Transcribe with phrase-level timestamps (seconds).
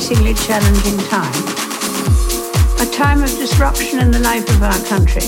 [0.00, 1.32] challenging time.
[2.80, 5.22] A time of disruption in the life of our country.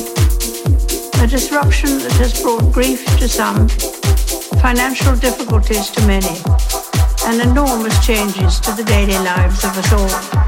[1.22, 3.68] A disruption that has brought grief to some,
[4.60, 6.42] financial difficulties to many,
[7.26, 10.45] and enormous changes to the daily lives of us all.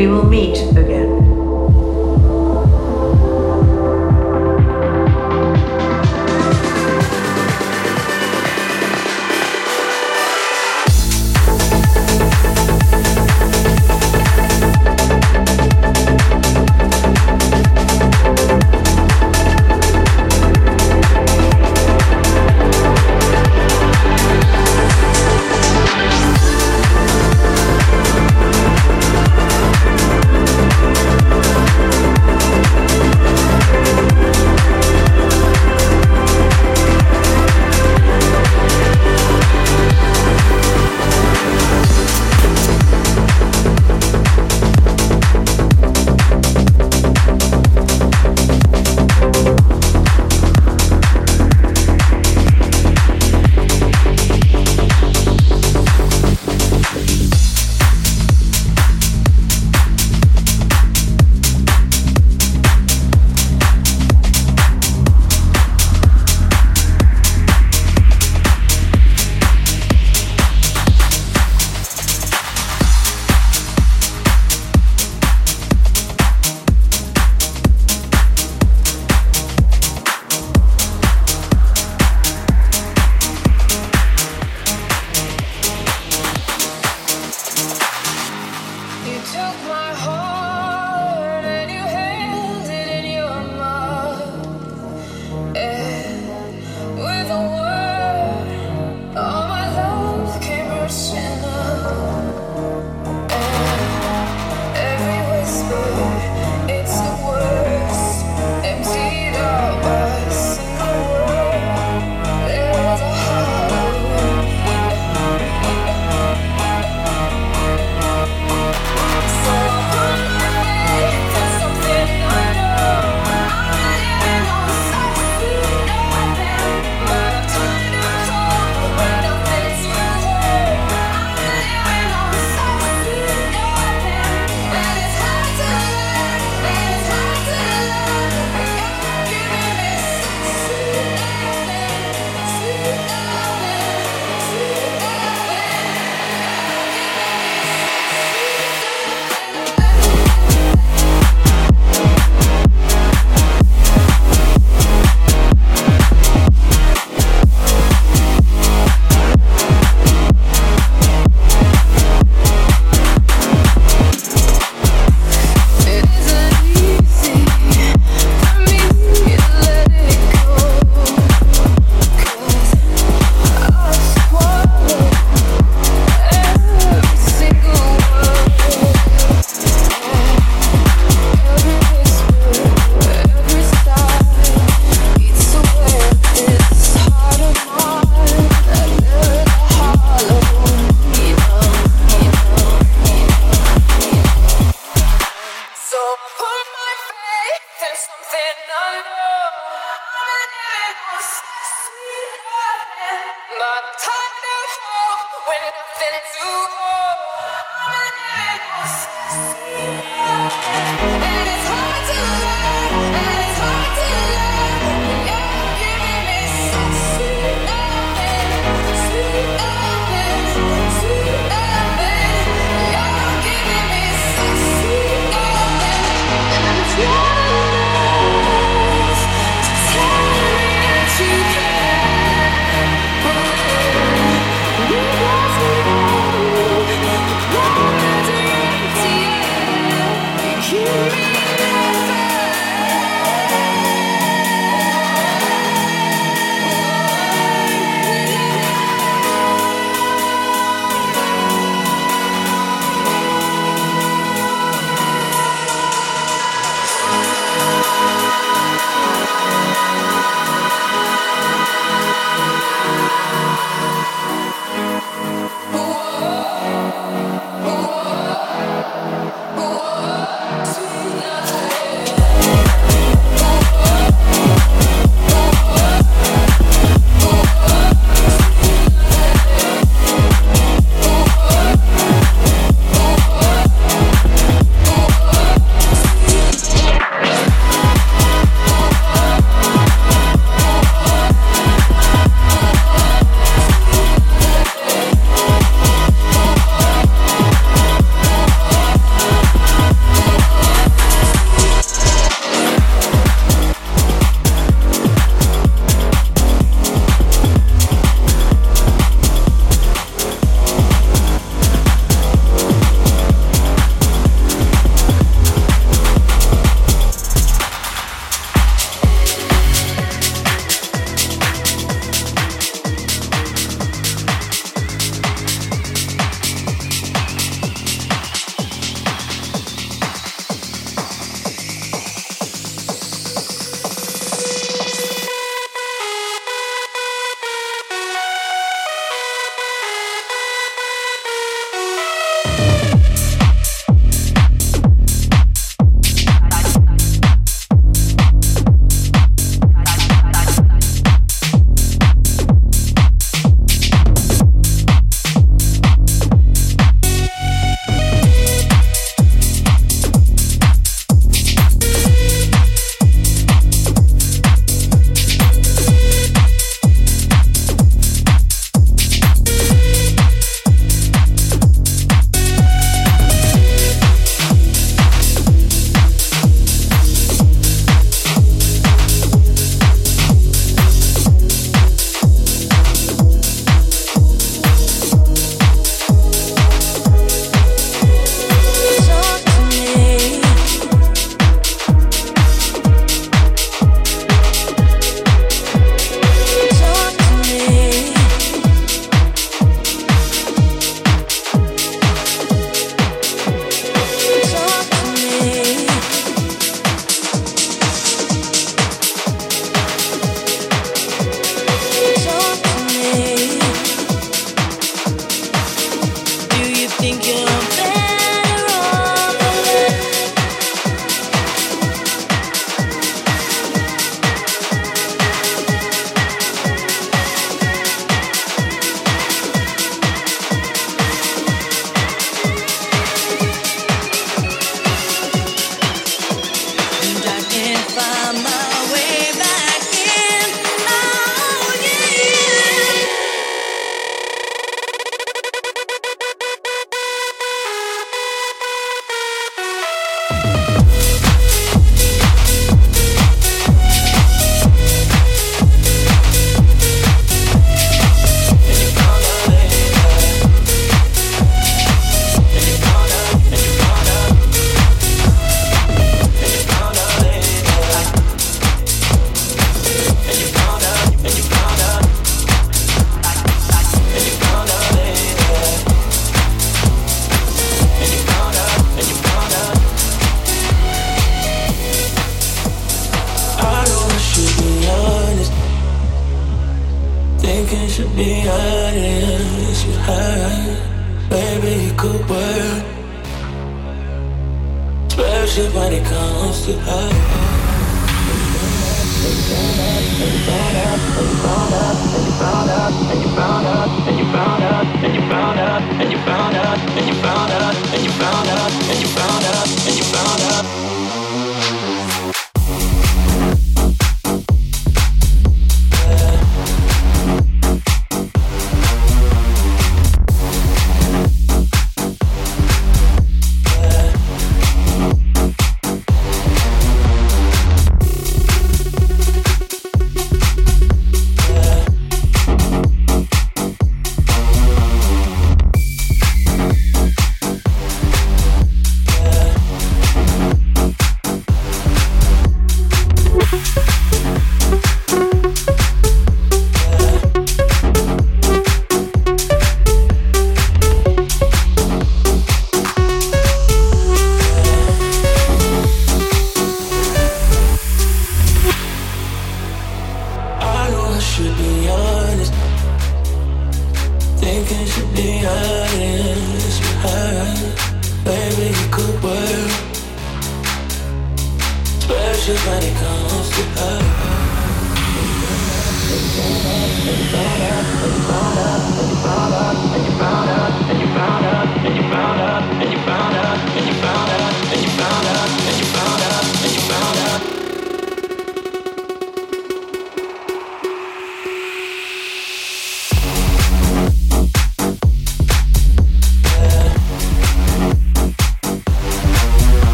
[0.00, 1.19] we will meet again.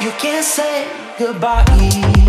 [0.00, 0.88] You can't say
[1.18, 2.19] goodbye.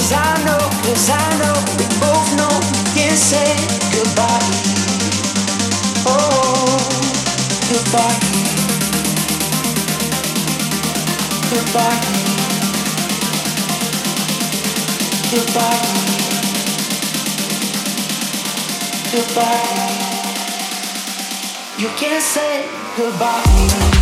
[0.00, 3.52] Cause I know, cause I know, we both know we can't say
[3.92, 4.40] goodbye.
[6.08, 6.80] Oh,
[7.68, 8.18] goodbye.
[11.52, 12.00] Goodbye.
[15.30, 15.84] Goodbye.
[19.12, 19.90] Goodbye.
[21.76, 22.64] You can't say
[22.96, 23.99] goodbye.